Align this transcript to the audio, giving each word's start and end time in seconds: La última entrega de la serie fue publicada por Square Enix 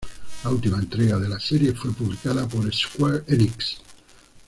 La 0.43 0.49
última 0.49 0.79
entrega 0.79 1.19
de 1.19 1.29
la 1.29 1.39
serie 1.39 1.73
fue 1.75 1.93
publicada 1.93 2.47
por 2.47 2.73
Square 2.73 3.21
Enix 3.27 3.77